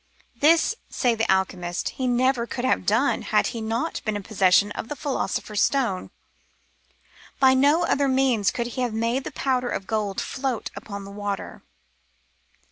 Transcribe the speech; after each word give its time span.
This, 0.35 0.73
say 0.89 1.13
the 1.13 1.31
alchemists, 1.31 1.91
he 1.91 2.07
never 2.07 2.47
could 2.47 2.65
have 2.65 2.87
done 2.87 3.21
had 3.21 3.45
he 3.53 3.61
not 3.61 4.01
been 4.03 4.15
in 4.15 4.23
possession 4.23 4.71
of 4.71 4.87
the 4.87 4.95
Philo 4.95 5.27
sopher's 5.27 5.61
Stone; 5.61 6.09
by 7.39 7.53
no 7.53 7.85
other 7.85 8.07
means 8.07 8.49
could 8.49 8.65
he 8.65 8.81
have 8.81 8.95
made 8.95 9.25
the 9.25 9.31
powder 9.31 9.69
of 9.69 9.85
gold 9.85 10.19
float 10.19 10.71
upon 10.75 11.03
the 11.05 11.11
water. 11.11 11.61